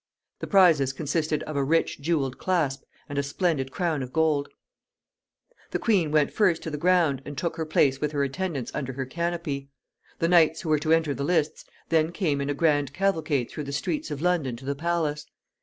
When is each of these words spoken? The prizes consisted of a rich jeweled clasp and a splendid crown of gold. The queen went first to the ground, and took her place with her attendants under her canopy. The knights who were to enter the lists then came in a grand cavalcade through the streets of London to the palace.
The 0.39 0.47
prizes 0.47 0.93
consisted 0.93 1.43
of 1.43 1.55
a 1.55 1.63
rich 1.63 2.01
jeweled 2.01 2.39
clasp 2.39 2.81
and 3.07 3.19
a 3.19 3.21
splendid 3.21 3.71
crown 3.71 4.01
of 4.01 4.11
gold. 4.11 4.49
The 5.69 5.77
queen 5.77 6.09
went 6.09 6.33
first 6.33 6.63
to 6.63 6.71
the 6.71 6.77
ground, 6.79 7.21
and 7.23 7.37
took 7.37 7.55
her 7.57 7.67
place 7.67 8.01
with 8.01 8.11
her 8.13 8.23
attendants 8.23 8.71
under 8.73 8.93
her 8.93 9.05
canopy. 9.05 9.69
The 10.17 10.27
knights 10.27 10.61
who 10.61 10.69
were 10.69 10.79
to 10.79 10.91
enter 10.91 11.13
the 11.13 11.23
lists 11.23 11.65
then 11.89 12.11
came 12.11 12.41
in 12.41 12.49
a 12.49 12.55
grand 12.55 12.93
cavalcade 12.93 13.51
through 13.51 13.65
the 13.65 13.71
streets 13.71 14.09
of 14.09 14.23
London 14.23 14.55
to 14.55 14.65
the 14.65 14.73
palace. 14.73 15.27